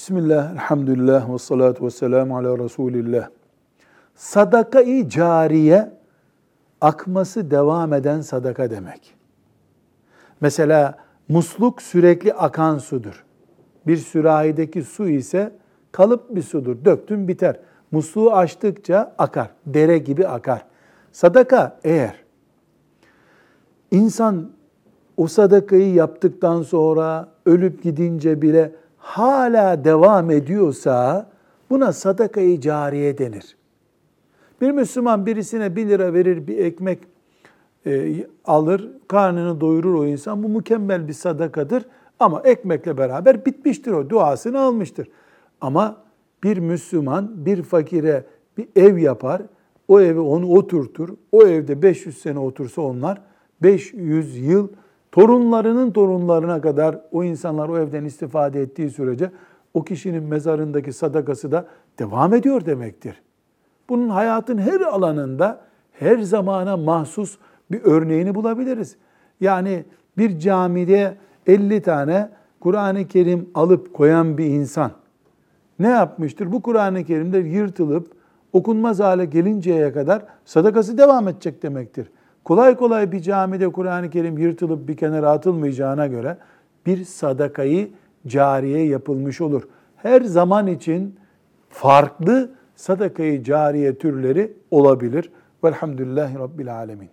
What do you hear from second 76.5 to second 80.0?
Bu Kur'an-ı Kerim'de yırtılıp okunmaz hale gelinceye